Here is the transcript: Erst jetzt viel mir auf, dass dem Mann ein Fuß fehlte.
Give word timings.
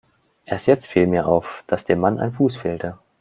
Erst 0.45 0.65
jetzt 0.65 0.87
viel 0.87 1.05
mir 1.05 1.27
auf, 1.27 1.63
dass 1.67 1.85
dem 1.85 1.99
Mann 1.99 2.17
ein 2.17 2.33
Fuß 2.33 2.57
fehlte. 2.57 2.97